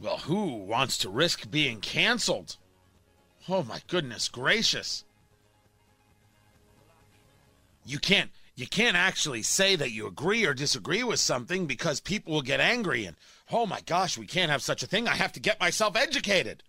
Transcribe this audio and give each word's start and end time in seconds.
Well, 0.00 0.18
who 0.18 0.54
wants 0.54 0.96
to 0.98 1.10
risk 1.10 1.50
being 1.50 1.80
canceled? 1.80 2.56
Oh 3.48 3.62
my 3.62 3.80
goodness 3.86 4.28
gracious. 4.28 5.04
You 7.84 7.98
can't 7.98 8.30
you 8.56 8.66
can't 8.66 8.96
actually 8.96 9.42
say 9.42 9.76
that 9.76 9.90
you 9.90 10.06
agree 10.06 10.44
or 10.44 10.54
disagree 10.54 11.02
with 11.02 11.20
something 11.20 11.66
because 11.66 12.00
people 12.00 12.32
will 12.32 12.42
get 12.42 12.60
angry 12.60 13.04
and 13.04 13.16
oh 13.50 13.66
my 13.66 13.80
gosh, 13.82 14.16
we 14.16 14.26
can't 14.26 14.50
have 14.50 14.62
such 14.62 14.82
a 14.82 14.86
thing. 14.86 15.06
I 15.06 15.16
have 15.16 15.32
to 15.32 15.40
get 15.40 15.60
myself 15.60 15.96
educated. 15.96 16.62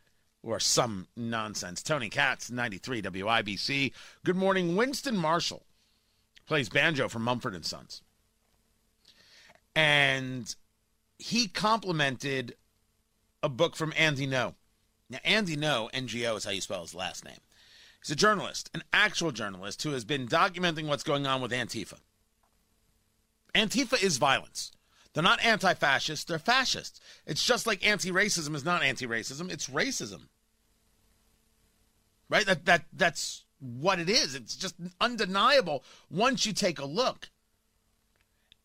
Or 0.43 0.59
some 0.59 1.07
nonsense. 1.15 1.83
Tony 1.83 2.09
Katz, 2.09 2.49
93 2.49 3.03
WIBC. 3.03 3.93
Good 4.25 4.35
morning. 4.35 4.75
Winston 4.75 5.15
Marshall 5.15 5.61
plays 6.47 6.67
banjo 6.67 7.07
for 7.07 7.19
Mumford 7.19 7.53
and 7.53 7.63
Sons. 7.63 8.01
And 9.75 10.55
he 11.19 11.47
complimented 11.47 12.55
a 13.43 13.49
book 13.49 13.75
from 13.75 13.93
Andy 13.97 14.27
Ngo. 14.27 14.55
Now, 15.09 15.19
Andy 15.23 15.57
Ngo, 15.57 15.91
NGO 15.91 16.37
is 16.37 16.45
how 16.45 16.51
you 16.51 16.61
spell 16.61 16.81
his 16.81 16.95
last 16.95 17.25
name. 17.25 17.39
He's 18.01 18.11
a 18.11 18.15
journalist, 18.15 18.69
an 18.73 18.83
actual 18.91 19.31
journalist 19.31 19.83
who 19.83 19.91
has 19.91 20.05
been 20.05 20.27
documenting 20.27 20.87
what's 20.87 21.03
going 21.03 21.27
on 21.27 21.41
with 21.41 21.51
Antifa. 21.51 21.99
Antifa 23.53 24.01
is 24.01 24.17
violence. 24.17 24.71
They're 25.13 25.23
not 25.23 25.43
anti 25.43 25.73
fascists, 25.73 26.25
they're 26.25 26.39
fascists. 26.39 26.99
It's 27.25 27.43
just 27.43 27.67
like 27.67 27.85
anti 27.85 28.11
racism 28.11 28.55
is 28.55 28.63
not 28.63 28.81
anti 28.81 29.05
racism, 29.05 29.51
it's 29.51 29.67
racism. 29.67 30.27
Right? 32.29 32.45
That, 32.45 32.65
that, 32.65 32.85
that's 32.93 33.43
what 33.59 33.99
it 33.99 34.09
is. 34.09 34.35
It's 34.35 34.55
just 34.55 34.75
undeniable 35.01 35.83
once 36.09 36.45
you 36.45 36.53
take 36.53 36.79
a 36.79 36.85
look. 36.85 37.29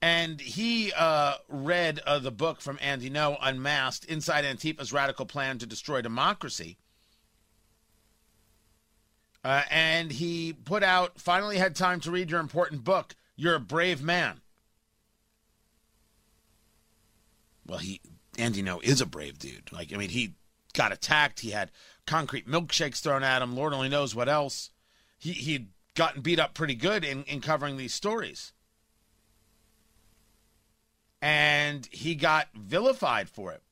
And 0.03 0.41
he 0.41 0.93
uh, 0.93 1.35
read 1.49 2.01
uh, 2.07 2.19
the 2.19 2.31
book 2.31 2.61
from 2.61 2.79
Andy 2.83 3.11
Ngo, 3.11 3.39
Unmasked 3.41 4.05
Inside 4.05 4.45
Antifa's 4.45 4.93
Radical 4.93 5.27
Plan 5.27 5.59
to 5.59 5.67
Destroy 5.67 6.03
Democracy. 6.03 6.77
Uh, 9.43 9.63
and 9.71 10.13
he 10.13 10.53
put 10.53 10.83
out, 10.83 11.21
finally 11.21 11.57
had 11.57 11.75
time 11.77 12.01
to 12.01 12.11
read 12.11 12.31
your 12.31 12.41
important 12.41 12.85
book. 12.85 13.15
You're 13.37 13.55
a 13.55 13.61
brave 13.61 14.03
man. 14.03 14.41
Well, 17.67 17.79
he, 17.79 18.01
Andy 18.39 18.63
Ngo 18.63 18.83
is 18.83 19.01
a 19.01 19.07
brave 19.07 19.39
dude. 19.39 19.73
Like, 19.73 19.93
I 19.93 19.97
mean, 19.97 20.11
he 20.11 20.35
got 20.75 20.93
attacked. 20.93 21.41
He 21.41 21.51
had 21.51 21.71
concrete 22.07 22.49
milkshakes 22.49 23.01
thrown 23.01 23.23
at 23.23 23.43
him. 23.43 23.57
Lord 23.57 23.73
only 23.73 23.89
knows 23.89 24.15
what 24.15 24.29
else. 24.29 24.71
He, 25.19 25.33
he'd 25.33 25.69
gotten 25.95 26.23
beat 26.23 26.39
up 26.39 26.55
pretty 26.55 26.75
good 26.75 27.05
in, 27.05 27.25
in 27.25 27.41
covering 27.41 27.77
these 27.77 27.95
stories. 27.95 28.53
And 31.21 31.89
he 31.91 32.15
got 32.15 32.49
vilified 32.55 33.29
for 33.29 33.53
it. 33.53 33.63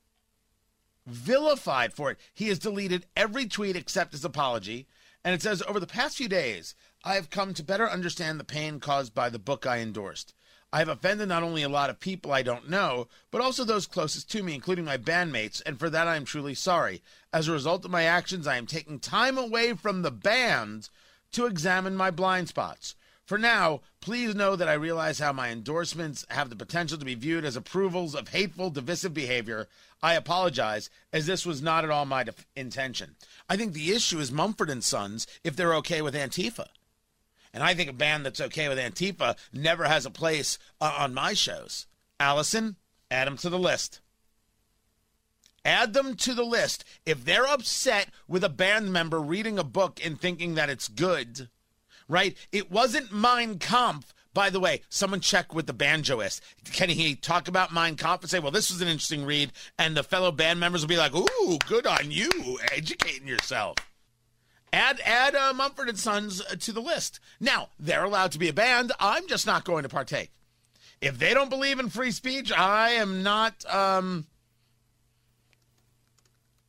Vilified 1.05 1.93
for 1.93 2.11
it. 2.11 2.17
He 2.33 2.47
has 2.47 2.59
deleted 2.59 3.05
every 3.15 3.47
tweet 3.47 3.75
except 3.75 4.13
his 4.13 4.25
apology. 4.25 4.87
And 5.23 5.33
it 5.33 5.41
says, 5.41 5.61
Over 5.67 5.79
the 5.79 5.87
past 5.87 6.17
few 6.17 6.27
days, 6.27 6.75
I 7.03 7.15
have 7.15 7.29
come 7.29 7.53
to 7.53 7.63
better 7.63 7.89
understand 7.89 8.39
the 8.39 8.43
pain 8.43 8.79
caused 8.79 9.13
by 9.13 9.29
the 9.29 9.39
book 9.39 9.65
I 9.65 9.79
endorsed. 9.79 10.33
I 10.73 10.79
have 10.79 10.89
offended 10.89 11.29
not 11.29 11.43
only 11.43 11.63
a 11.63 11.69
lot 11.69 11.89
of 11.89 11.99
people 11.99 12.33
I 12.33 12.41
don't 12.41 12.69
know, 12.69 13.07
but 13.31 13.39
also 13.39 13.63
those 13.63 13.87
closest 13.87 14.29
to 14.31 14.43
me, 14.43 14.53
including 14.53 14.83
my 14.83 14.97
bandmates, 14.97 15.61
and 15.65 15.79
for 15.79 15.89
that 15.89 16.07
I 16.07 16.17
am 16.17 16.25
truly 16.25 16.53
sorry. 16.53 17.01
As 17.31 17.47
a 17.47 17.53
result 17.53 17.85
of 17.85 17.91
my 17.91 18.03
actions, 18.03 18.45
I 18.45 18.57
am 18.57 18.67
taking 18.67 18.99
time 18.99 19.37
away 19.37 19.73
from 19.73 20.01
the 20.01 20.11
band 20.11 20.89
to 21.31 21.45
examine 21.45 21.95
my 21.95 22.11
blind 22.11 22.49
spots. 22.49 22.95
For 23.25 23.39
now, 23.39 23.81
please 24.01 24.35
know 24.35 24.55
that 24.55 24.67
I 24.67 24.73
realize 24.73 25.17
how 25.17 25.33
my 25.33 25.49
endorsements 25.49 26.25
have 26.29 26.51
the 26.51 26.55
potential 26.55 26.99
to 26.99 27.05
be 27.05 27.15
viewed 27.15 27.43
as 27.43 27.55
approvals 27.55 28.13
of 28.13 28.27
hateful, 28.27 28.69
divisive 28.69 29.15
behavior. 29.15 29.67
I 30.03 30.13
apologize, 30.13 30.91
as 31.11 31.25
this 31.25 31.43
was 31.43 31.59
not 31.59 31.83
at 31.83 31.89
all 31.89 32.05
my 32.05 32.23
def- 32.23 32.45
intention. 32.55 33.15
I 33.49 33.57
think 33.57 33.73
the 33.73 33.91
issue 33.91 34.19
is 34.19 34.31
Mumford 34.31 34.69
and 34.69 34.83
Sons 34.83 35.25
if 35.43 35.55
they're 35.55 35.73
okay 35.75 36.03
with 36.03 36.13
Antifa. 36.13 36.67
And 37.51 37.63
I 37.63 37.73
think 37.73 37.89
a 37.89 37.93
band 37.93 38.25
that's 38.25 38.41
okay 38.41 38.69
with 38.69 38.77
Antifa 38.77 39.35
never 39.51 39.85
has 39.85 40.05
a 40.05 40.11
place 40.11 40.59
uh, 40.79 40.95
on 40.99 41.15
my 41.15 41.33
shows. 41.33 41.87
Allison, 42.19 42.75
add 43.09 43.25
them 43.25 43.37
to 43.37 43.49
the 43.49 43.57
list. 43.57 44.01
Add 45.63 45.93
them 45.93 46.15
to 46.17 46.35
the 46.35 46.43
list. 46.43 46.83
If 47.07 47.25
they're 47.25 47.47
upset 47.47 48.09
with 48.27 48.43
a 48.43 48.49
band 48.49 48.93
member 48.93 49.19
reading 49.19 49.57
a 49.57 49.63
book 49.63 49.99
and 50.05 50.21
thinking 50.21 50.53
that 50.55 50.69
it's 50.69 50.87
good, 50.87 51.49
right? 52.07 52.35
It 52.51 52.71
wasn't 52.71 53.11
Mein 53.11 53.59
Kampf. 53.59 54.13
By 54.33 54.49
the 54.49 54.59
way, 54.59 54.81
someone 54.89 55.21
check 55.21 55.53
with 55.53 55.65
the 55.65 55.73
banjoist. 55.73 56.41
Can 56.73 56.89
he 56.89 57.15
talk 57.15 57.47
about 57.47 57.73
Mein 57.73 57.95
Kampf 57.95 58.23
and 58.23 58.29
say, 58.29 58.39
well, 58.39 58.51
this 58.51 58.69
was 58.69 58.81
an 58.81 58.89
interesting 58.89 59.25
read? 59.25 59.53
And 59.79 59.95
the 59.95 60.03
fellow 60.03 60.31
band 60.31 60.59
members 60.59 60.81
will 60.81 60.89
be 60.89 60.97
like, 60.97 61.15
ooh, 61.15 61.57
good 61.67 61.87
on 61.87 62.11
you, 62.11 62.59
educating 62.73 63.27
yourself. 63.27 63.77
Add 64.73 64.99
add 65.05 65.35
uh, 65.35 65.53
Mumford 65.53 65.87
and 65.87 65.97
Sons 65.97 66.41
uh, 66.41 66.55
to 66.59 66.73
the 66.73 66.81
list. 66.81 67.21
Now 67.39 67.69
they're 67.79 68.03
allowed 68.03 68.33
to 68.33 68.39
be 68.39 68.49
a 68.49 68.53
band. 68.53 68.91
I'm 68.99 69.25
just 69.25 69.47
not 69.47 69.63
going 69.63 69.83
to 69.83 69.89
partake. 69.89 70.31
If 70.99 71.17
they 71.17 71.33
don't 71.33 71.49
believe 71.49 71.79
in 71.79 71.89
free 71.89 72.11
speech, 72.11 72.51
I 72.51 72.89
am 72.89 73.23
not. 73.23 73.63
Um, 73.73 74.25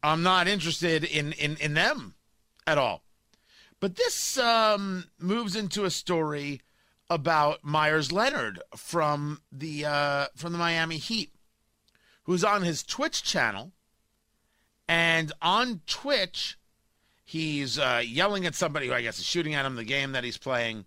I'm 0.05 0.23
not 0.23 0.47
interested 0.47 1.03
in 1.03 1.33
in 1.33 1.57
in 1.57 1.75
them 1.75 2.15
at 2.65 2.79
all. 2.79 3.03
But 3.81 3.97
this 3.97 4.39
um, 4.39 5.05
moves 5.19 5.55
into 5.55 5.85
a 5.85 5.91
story 5.91 6.63
about 7.09 7.63
Myers 7.63 8.11
Leonard 8.11 8.61
from 8.77 9.43
the 9.53 9.85
uh, 9.85 10.27
from 10.35 10.53
the 10.53 10.59
Miami 10.59 10.97
Heat, 10.97 11.33
who's 12.25 12.43
on 12.45 12.63
his 12.63 12.83
Twitch 12.83 13.23
channel, 13.23 13.73
and 14.89 15.33
on 15.41 15.83
Twitch 15.87 16.59
He's 17.29 17.77
uh, 17.77 18.03
yelling 18.07 18.47
at 18.47 18.55
somebody 18.55 18.87
who 18.87 18.93
I 18.93 19.03
guess 19.03 19.19
is 19.19 19.25
shooting 19.25 19.55
at 19.57 19.67
him 19.67 19.75
the 19.75 19.83
game 19.83 20.13
that 20.13 20.23
he's 20.23 20.39
playing, 20.39 20.85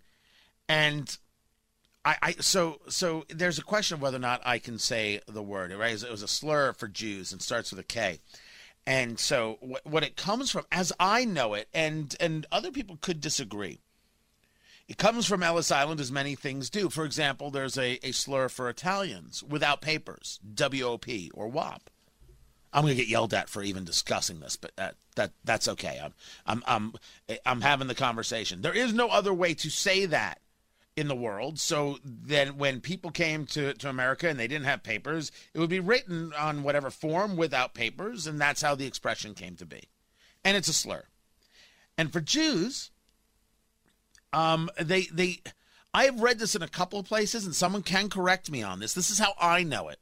and 0.70 1.18
I, 2.02 2.16
I 2.22 2.32
so 2.32 2.80
so 2.88 3.26
there's 3.28 3.58
a 3.58 3.62
question 3.62 3.96
of 3.96 4.00
whether 4.00 4.16
or 4.16 4.20
not 4.20 4.40
I 4.42 4.58
can 4.58 4.78
say 4.78 5.20
the 5.28 5.42
word. 5.42 5.70
Right, 5.70 6.02
it 6.02 6.10
was 6.10 6.22
a 6.22 6.28
slur 6.28 6.72
for 6.72 6.88
Jews 6.88 7.30
and 7.30 7.42
starts 7.42 7.70
with 7.70 7.78
a 7.78 7.84
K. 7.84 8.20
And 8.86 9.18
so 9.18 9.58
what, 9.60 9.86
what 9.86 10.02
it 10.02 10.16
comes 10.16 10.50
from, 10.50 10.64
as 10.72 10.92
I 10.98 11.24
know 11.24 11.54
it, 11.54 11.68
and 11.72 12.14
and 12.18 12.46
other 12.50 12.70
people 12.70 12.98
could 13.00 13.20
disagree. 13.20 13.80
It 14.88 14.98
comes 14.98 15.24
from 15.24 15.44
Ellis 15.44 15.70
Island, 15.70 16.00
as 16.00 16.10
many 16.10 16.34
things 16.34 16.68
do. 16.68 16.90
For 16.90 17.04
example, 17.04 17.52
there's 17.52 17.78
a, 17.78 18.04
a 18.04 18.10
slur 18.10 18.48
for 18.48 18.68
Italians 18.68 19.40
without 19.40 19.80
papers, 19.80 20.40
WOP 20.42 21.06
or 21.32 21.46
WOP. 21.46 21.90
I'm 22.72 22.82
going 22.82 22.96
to 22.96 23.00
get 23.00 23.08
yelled 23.08 23.32
at 23.32 23.48
for 23.48 23.62
even 23.62 23.84
discussing 23.84 24.40
this, 24.40 24.56
but 24.56 24.74
that, 24.76 24.96
that 25.14 25.32
that's 25.44 25.68
okay. 25.68 26.00
I'm 26.02 26.12
I'm 26.44 26.62
I'm 26.66 27.38
I'm 27.46 27.60
having 27.60 27.88
the 27.88 27.94
conversation. 27.94 28.62
There 28.62 28.76
is 28.76 28.92
no 28.92 29.08
other 29.08 29.34
way 29.34 29.54
to 29.54 29.70
say 29.70 30.06
that 30.06 30.40
in 30.96 31.08
the 31.08 31.14
world. 31.14 31.58
So 31.58 31.98
then 32.04 32.58
when 32.58 32.80
people 32.80 33.10
came 33.10 33.46
to, 33.46 33.74
to 33.74 33.88
America 33.88 34.28
and 34.28 34.38
they 34.38 34.48
didn't 34.48 34.66
have 34.66 34.82
papers, 34.82 35.32
it 35.54 35.58
would 35.58 35.70
be 35.70 35.80
written 35.80 36.32
on 36.38 36.62
whatever 36.62 36.90
form 36.90 37.36
without 37.36 37.74
papers, 37.74 38.26
and 38.26 38.40
that's 38.40 38.62
how 38.62 38.74
the 38.74 38.86
expression 38.86 39.34
came 39.34 39.56
to 39.56 39.66
be. 39.66 39.84
And 40.44 40.56
it's 40.56 40.68
a 40.68 40.74
slur. 40.74 41.04
And 41.96 42.12
for 42.12 42.20
Jews, 42.20 42.90
um, 44.32 44.70
they 44.80 45.02
they 45.12 45.40
I 45.92 46.04
have 46.04 46.20
read 46.20 46.38
this 46.38 46.54
in 46.54 46.62
a 46.62 46.68
couple 46.68 46.98
of 46.98 47.06
places, 47.06 47.44
and 47.44 47.54
someone 47.54 47.82
can 47.82 48.08
correct 48.08 48.50
me 48.50 48.62
on 48.62 48.80
this. 48.80 48.94
This 48.94 49.10
is 49.10 49.18
how 49.18 49.34
I 49.40 49.64
know 49.64 49.88
it. 49.88 49.98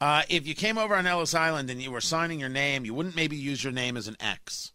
Uh, 0.00 0.22
if 0.28 0.46
you 0.46 0.54
came 0.54 0.78
over 0.78 0.94
on 0.94 1.06
Ellis 1.06 1.34
Island 1.34 1.70
and 1.70 1.82
you 1.82 1.90
were 1.90 2.00
signing 2.00 2.38
your 2.38 2.50
name, 2.50 2.84
you 2.84 2.94
wouldn't 2.94 3.16
maybe 3.16 3.36
use 3.36 3.64
your 3.64 3.72
name 3.72 3.96
as 3.96 4.08
an 4.08 4.16
X. 4.20 4.72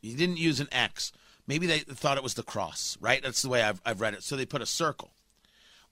You 0.00 0.16
didn't 0.16 0.36
use 0.36 0.60
an 0.60 0.68
X. 0.70 1.10
Maybe 1.48 1.66
they 1.66 1.80
thought 1.80 2.16
it 2.16 2.22
was 2.22 2.34
the 2.34 2.44
cross, 2.44 2.96
right? 3.00 3.20
That's 3.20 3.42
the 3.42 3.48
way 3.48 3.62
I've, 3.62 3.80
I've 3.84 4.00
read 4.00 4.14
it. 4.14 4.22
So 4.22 4.36
they 4.36 4.46
put 4.46 4.62
a 4.62 4.66
circle. 4.66 5.10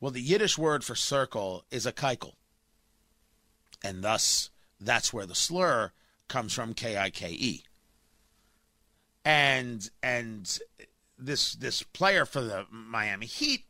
Well, 0.01 0.13
the 0.13 0.21
Yiddish 0.21 0.57
word 0.57 0.85
for 0.85 0.95
circle 0.95 1.65
is 1.73 1.87
a 1.87 1.93
keikel. 1.93 2.35
And 3.83 4.05
thus, 4.05 4.51
that's 4.81 5.13
where 5.13 5.27
the 5.27 5.35
slur 5.35 5.91
comes 6.29 6.53
from 6.53 6.75
K 6.75 6.97
I 6.97 7.11
K 7.11 7.31
E. 7.31 7.65
And 9.25 9.91
and 10.01 10.59
this 11.19 11.55
this 11.55 11.83
player 11.83 12.25
for 12.25 12.43
the 12.43 12.67
Miami 12.71 13.27
Heat, 13.27 13.65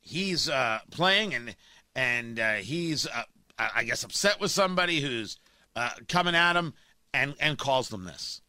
he's 0.00 0.48
uh, 0.48 0.80
playing 0.90 1.34
and 1.34 1.56
and 1.94 2.38
uh, 2.38 2.54
he's 2.54 3.06
uh, 3.06 3.22
I 3.58 3.84
guess, 3.84 4.04
upset 4.04 4.40
with 4.40 4.50
somebody 4.50 5.00
who's 5.00 5.38
uh, 5.74 5.90
coming 6.08 6.34
at 6.34 6.56
him 6.56 6.74
and, 7.14 7.34
and 7.40 7.56
calls 7.56 7.88
them 7.88 8.04
this. 8.04 8.42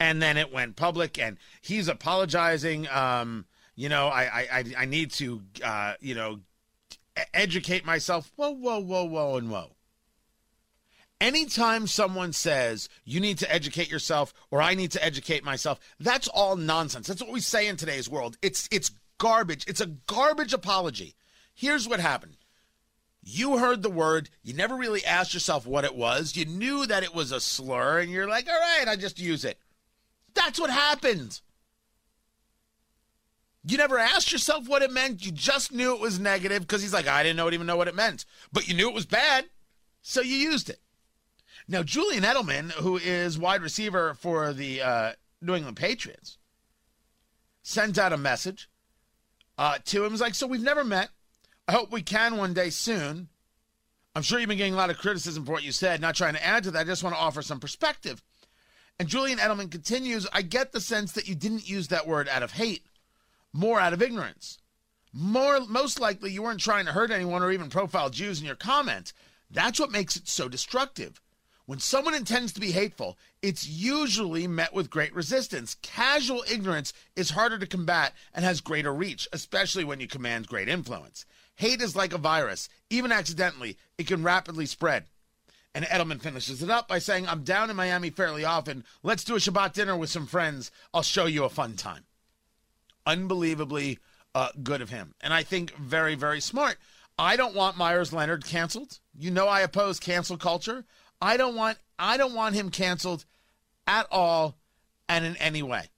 And 0.00 0.20
then 0.20 0.36
it 0.36 0.52
went 0.52 0.76
public, 0.76 1.18
and 1.18 1.38
he's 1.60 1.88
apologizing. 1.88 2.88
Um, 2.88 3.46
you 3.76 3.88
know, 3.88 4.08
I, 4.08 4.46
I, 4.52 4.64
I 4.78 4.84
need 4.86 5.12
to, 5.12 5.42
uh, 5.64 5.94
you 6.00 6.14
know, 6.14 6.40
educate 7.32 7.84
myself. 7.84 8.30
Whoa, 8.36 8.50
whoa, 8.50 8.80
whoa, 8.80 9.04
whoa, 9.04 9.36
and 9.36 9.50
whoa. 9.50 9.70
Anytime 11.20 11.86
someone 11.86 12.32
says 12.32 12.88
you 13.04 13.20
need 13.20 13.38
to 13.38 13.52
educate 13.52 13.90
yourself 13.90 14.34
or 14.50 14.60
I 14.60 14.74
need 14.74 14.90
to 14.92 15.04
educate 15.04 15.44
myself, 15.44 15.78
that's 15.98 16.28
all 16.28 16.56
nonsense. 16.56 17.06
That's 17.06 17.22
what 17.22 17.32
we 17.32 17.40
say 17.40 17.68
in 17.68 17.76
today's 17.76 18.10
world. 18.10 18.36
It's 18.42 18.68
it's 18.70 18.90
garbage. 19.18 19.64
It's 19.66 19.80
a 19.80 19.86
garbage 19.86 20.52
apology. 20.52 21.14
Here's 21.54 21.88
what 21.88 22.00
happened. 22.00 22.36
You 23.22 23.56
heard 23.56 23.82
the 23.82 23.90
word, 23.90 24.28
you 24.42 24.52
never 24.52 24.76
really 24.76 25.02
asked 25.04 25.32
yourself 25.32 25.66
what 25.66 25.84
it 25.84 25.94
was. 25.94 26.36
You 26.36 26.44
knew 26.44 26.84
that 26.84 27.04
it 27.04 27.14
was 27.14 27.32
a 27.32 27.40
slur, 27.40 28.00
and 28.00 28.10
you're 28.12 28.28
like, 28.28 28.46
all 28.46 28.58
right, 28.78 28.86
I 28.86 28.96
just 28.96 29.18
use 29.18 29.46
it. 29.46 29.58
That's 30.34 30.60
what 30.60 30.70
happened. 30.70 31.40
You 33.66 33.78
never 33.78 33.98
asked 33.98 34.30
yourself 34.30 34.68
what 34.68 34.82
it 34.82 34.92
meant. 34.92 35.24
You 35.24 35.32
just 35.32 35.72
knew 35.72 35.94
it 35.94 36.00
was 36.00 36.20
negative 36.20 36.60
because 36.60 36.82
he's 36.82 36.92
like, 36.92 37.08
I 37.08 37.22
didn't 37.22 37.52
even 37.52 37.66
know 37.66 37.76
what 37.76 37.88
it 37.88 37.94
meant. 37.94 38.26
But 38.52 38.68
you 38.68 38.74
knew 38.74 38.88
it 38.88 38.94
was 38.94 39.06
bad, 39.06 39.46
so 40.02 40.20
you 40.20 40.36
used 40.36 40.68
it. 40.68 40.80
Now, 41.66 41.82
Julian 41.82 42.24
Edelman, 42.24 42.72
who 42.72 42.98
is 42.98 43.38
wide 43.38 43.62
receiver 43.62 44.12
for 44.14 44.52
the 44.52 44.82
uh, 44.82 45.12
New 45.40 45.54
England 45.54 45.78
Patriots, 45.78 46.36
sends 47.62 47.98
out 47.98 48.12
a 48.12 48.18
message 48.18 48.68
uh, 49.56 49.78
to 49.86 50.04
him. 50.04 50.10
He's 50.10 50.20
like, 50.20 50.34
So 50.34 50.46
we've 50.46 50.60
never 50.62 50.84
met. 50.84 51.08
I 51.66 51.72
hope 51.72 51.90
we 51.90 52.02
can 52.02 52.36
one 52.36 52.52
day 52.52 52.68
soon. 52.68 53.28
I'm 54.14 54.22
sure 54.22 54.38
you've 54.38 54.48
been 54.48 54.58
getting 54.58 54.74
a 54.74 54.76
lot 54.76 54.90
of 54.90 54.98
criticism 54.98 55.44
for 55.44 55.52
what 55.52 55.64
you 55.64 55.72
said. 55.72 56.00
Not 56.00 56.14
trying 56.14 56.34
to 56.34 56.46
add 56.46 56.64
to 56.64 56.70
that, 56.72 56.80
I 56.80 56.84
just 56.84 57.02
want 57.02 57.16
to 57.16 57.20
offer 57.20 57.40
some 57.40 57.58
perspective. 57.60 58.22
And 58.98 59.08
Julian 59.08 59.38
Edelman 59.38 59.70
continues 59.70 60.26
I 60.32 60.42
get 60.42 60.72
the 60.72 60.80
sense 60.80 61.12
that 61.12 61.28
you 61.28 61.34
didn't 61.34 61.68
use 61.68 61.88
that 61.88 62.06
word 62.06 62.28
out 62.28 62.42
of 62.42 62.52
hate, 62.52 62.86
more 63.52 63.80
out 63.80 63.92
of 63.92 64.02
ignorance. 64.02 64.58
More, 65.12 65.60
most 65.60 66.00
likely, 66.00 66.32
you 66.32 66.42
weren't 66.42 66.60
trying 66.60 66.86
to 66.86 66.92
hurt 66.92 67.12
anyone 67.12 67.42
or 67.42 67.52
even 67.52 67.70
profile 67.70 68.10
Jews 68.10 68.40
in 68.40 68.46
your 68.46 68.56
comment. 68.56 69.12
That's 69.50 69.78
what 69.78 69.92
makes 69.92 70.16
it 70.16 70.26
so 70.26 70.48
destructive. 70.48 71.20
When 71.66 71.78
someone 71.78 72.14
intends 72.14 72.52
to 72.52 72.60
be 72.60 72.72
hateful, 72.72 73.16
it's 73.40 73.66
usually 73.66 74.46
met 74.46 74.74
with 74.74 74.90
great 74.90 75.14
resistance. 75.14 75.76
Casual 75.82 76.44
ignorance 76.50 76.92
is 77.16 77.30
harder 77.30 77.58
to 77.58 77.66
combat 77.66 78.12
and 78.34 78.44
has 78.44 78.60
greater 78.60 78.92
reach, 78.92 79.26
especially 79.32 79.84
when 79.84 80.00
you 80.00 80.06
command 80.06 80.46
great 80.46 80.68
influence. 80.68 81.24
Hate 81.56 81.80
is 81.80 81.96
like 81.96 82.12
a 82.12 82.18
virus. 82.18 82.68
Even 82.90 83.12
accidentally, 83.12 83.78
it 83.96 84.06
can 84.06 84.22
rapidly 84.22 84.66
spread. 84.66 85.04
And 85.74 85.84
Edelman 85.86 86.20
finishes 86.20 86.62
it 86.62 86.70
up 86.70 86.86
by 86.86 87.00
saying, 87.00 87.26
I'm 87.26 87.42
down 87.42 87.68
in 87.68 87.76
Miami 87.76 88.10
fairly 88.10 88.44
often. 88.44 88.84
Let's 89.02 89.24
do 89.24 89.34
a 89.34 89.38
Shabbat 89.38 89.72
dinner 89.72 89.96
with 89.96 90.10
some 90.10 90.26
friends. 90.26 90.70
I'll 90.92 91.02
show 91.02 91.26
you 91.26 91.44
a 91.44 91.48
fun 91.48 91.74
time. 91.74 92.04
Unbelievably 93.06 93.98
uh, 94.34 94.48
good 94.62 94.80
of 94.80 94.90
him. 94.90 95.14
And 95.20 95.34
I 95.34 95.42
think 95.42 95.74
very, 95.76 96.14
very 96.14 96.40
smart. 96.40 96.76
I 97.18 97.36
don't 97.36 97.54
want 97.54 97.76
Myers 97.76 98.12
Leonard 98.12 98.44
canceled. 98.44 98.98
You 99.16 99.30
know 99.30 99.46
I 99.46 99.60
oppose 99.60 100.00
cancel 100.00 100.36
culture. 100.36 100.84
I 101.20 101.36
don't 101.36 101.54
want 101.54 101.78
I 101.98 102.16
don't 102.16 102.34
want 102.34 102.54
him 102.54 102.70
canceled 102.70 103.24
at 103.86 104.06
all 104.10 104.56
and 105.08 105.24
in 105.24 105.36
any 105.36 105.62
way. 105.62 105.90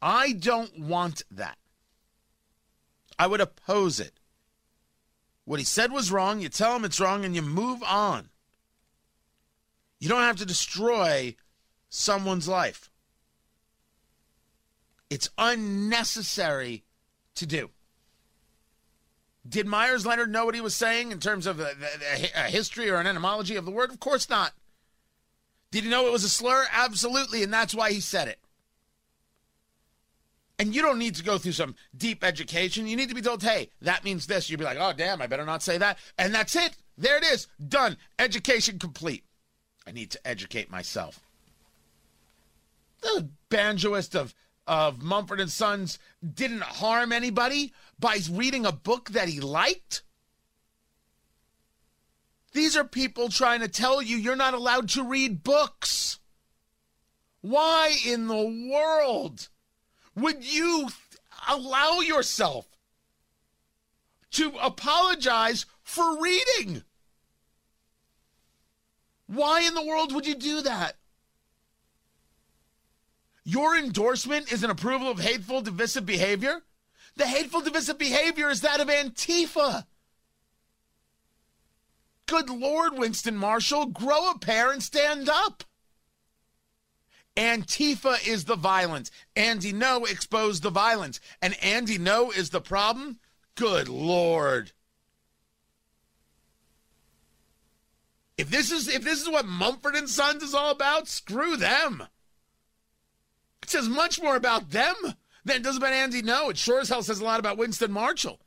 I 0.00 0.32
don't 0.32 0.78
want 0.78 1.22
that. 1.30 1.58
I 3.18 3.26
would 3.26 3.40
oppose 3.40 3.98
it. 3.98 4.17
What 5.48 5.60
he 5.60 5.64
said 5.64 5.92
was 5.92 6.12
wrong, 6.12 6.42
you 6.42 6.50
tell 6.50 6.76
him 6.76 6.84
it's 6.84 7.00
wrong 7.00 7.24
and 7.24 7.34
you 7.34 7.40
move 7.40 7.82
on. 7.82 8.28
You 9.98 10.06
don't 10.06 10.20
have 10.20 10.36
to 10.36 10.44
destroy 10.44 11.36
someone's 11.88 12.46
life. 12.46 12.90
It's 15.08 15.30
unnecessary 15.38 16.84
to 17.36 17.46
do. 17.46 17.70
Did 19.48 19.66
Myers 19.66 20.04
Leonard 20.04 20.30
know 20.30 20.44
what 20.44 20.54
he 20.54 20.60
was 20.60 20.74
saying 20.74 21.12
in 21.12 21.18
terms 21.18 21.46
of 21.46 21.60
a, 21.60 21.70
a, 22.12 22.30
a, 22.34 22.50
history 22.50 22.90
or 22.90 22.96
an 22.96 23.06
etymology 23.06 23.56
of 23.56 23.64
the 23.64 23.70
word? 23.70 23.90
Of 23.90 24.00
course 24.00 24.28
not. 24.28 24.52
Did 25.70 25.84
he 25.84 25.88
know 25.88 26.06
it 26.06 26.12
was 26.12 26.24
a 26.24 26.28
slur? 26.28 26.66
Absolutely, 26.70 27.42
and 27.42 27.50
that's 27.50 27.74
why 27.74 27.90
he 27.90 28.00
said 28.00 28.28
it. 28.28 28.38
And 30.58 30.74
you 30.74 30.82
don't 30.82 30.98
need 30.98 31.14
to 31.16 31.22
go 31.22 31.38
through 31.38 31.52
some 31.52 31.76
deep 31.96 32.24
education. 32.24 32.88
You 32.88 32.96
need 32.96 33.08
to 33.10 33.14
be 33.14 33.22
told, 33.22 33.42
hey, 33.42 33.70
that 33.80 34.04
means 34.04 34.26
this. 34.26 34.50
You'd 34.50 34.58
be 34.58 34.64
like, 34.64 34.78
oh, 34.80 34.92
damn, 34.96 35.22
I 35.22 35.28
better 35.28 35.46
not 35.46 35.62
say 35.62 35.78
that. 35.78 35.98
And 36.18 36.34
that's 36.34 36.56
it. 36.56 36.76
There 36.96 37.16
it 37.16 37.24
is. 37.24 37.46
Done. 37.68 37.96
Education 38.18 38.78
complete. 38.78 39.24
I 39.86 39.92
need 39.92 40.10
to 40.10 40.26
educate 40.26 40.70
myself. 40.70 41.20
The 43.02 43.28
banjoist 43.50 44.16
of 44.16 44.34
of 44.68 45.02
Mumford 45.02 45.40
and 45.40 45.50
Sons 45.50 45.98
didn't 46.22 46.62
harm 46.62 47.10
anybody 47.10 47.72
by 47.98 48.18
reading 48.30 48.66
a 48.66 48.72
book 48.72 49.10
that 49.10 49.28
he 49.28 49.40
liked? 49.40 50.02
These 52.52 52.76
are 52.76 52.84
people 52.84 53.30
trying 53.30 53.60
to 53.60 53.68
tell 53.68 54.02
you 54.02 54.16
you're 54.16 54.36
not 54.36 54.54
allowed 54.54 54.90
to 54.90 55.02
read 55.02 55.42
books. 55.42 56.20
Why 57.40 57.96
in 58.06 58.28
the 58.28 58.70
world 58.70 59.48
would 60.20 60.44
you 60.44 60.88
allow 61.48 62.00
yourself 62.00 62.66
to 64.32 64.52
apologize 64.60 65.66
for 65.82 66.20
reading? 66.20 66.82
Why 69.26 69.60
in 69.60 69.74
the 69.74 69.84
world 69.84 70.14
would 70.14 70.26
you 70.26 70.34
do 70.34 70.62
that? 70.62 70.96
Your 73.44 73.76
endorsement 73.76 74.52
is 74.52 74.62
an 74.62 74.70
approval 74.70 75.10
of 75.10 75.20
hateful, 75.20 75.62
divisive 75.62 76.04
behavior? 76.04 76.62
The 77.16 77.26
hateful, 77.26 77.62
divisive 77.62 77.98
behavior 77.98 78.50
is 78.50 78.60
that 78.60 78.80
of 78.80 78.88
Antifa. 78.88 79.86
Good 82.26 82.50
Lord, 82.50 82.98
Winston 82.98 83.36
Marshall, 83.36 83.86
grow 83.86 84.30
a 84.30 84.38
pair 84.38 84.70
and 84.70 84.82
stand 84.82 85.28
up. 85.28 85.64
Antifa 87.38 88.26
is 88.26 88.44
the 88.46 88.56
violence. 88.56 89.12
Andy 89.36 89.72
Ngo 89.72 90.10
exposed 90.10 90.64
the 90.64 90.70
violence. 90.70 91.20
And 91.40 91.56
Andy 91.62 91.96
Ngo 91.96 92.36
is 92.36 92.50
the 92.50 92.60
problem? 92.60 93.20
Good 93.54 93.88
Lord. 93.88 94.72
If 98.36 98.50
this 98.50 98.72
is 98.72 98.88
if 98.88 99.02
this 99.02 99.22
is 99.22 99.28
what 99.28 99.46
Mumford 99.46 99.94
and 99.94 100.08
Sons 100.08 100.42
is 100.42 100.52
all 100.52 100.70
about, 100.70 101.06
screw 101.06 101.56
them. 101.56 102.04
It 103.62 103.70
says 103.70 103.88
much 103.88 104.20
more 104.20 104.36
about 104.36 104.70
them 104.70 104.94
than 105.44 105.56
it 105.56 105.62
does 105.62 105.76
about 105.76 105.92
Andy 105.92 106.22
Ngo. 106.22 106.50
It 106.50 106.58
sure 106.58 106.80
as 106.80 106.88
hell 106.88 107.02
says 107.02 107.20
a 107.20 107.24
lot 107.24 107.40
about 107.40 107.56
Winston 107.56 107.92
Marshall. 107.92 108.40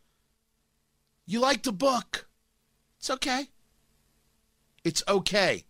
You 1.25 1.39
like 1.39 1.63
the 1.63 1.71
book. 1.71 2.27
It's 2.99 3.09
okay. 3.09 3.47
It's 4.83 5.03
okay. 5.07 5.63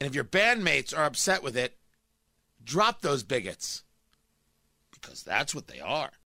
And 0.00 0.06
if 0.06 0.14
your 0.14 0.24
bandmates 0.24 0.96
are 0.96 1.04
upset 1.04 1.42
with 1.42 1.56
it, 1.56 1.76
drop 2.64 3.00
those 3.00 3.22
bigots. 3.22 3.82
Because 4.92 5.22
that's 5.22 5.54
what 5.54 5.66
they 5.66 5.80
are. 5.80 6.10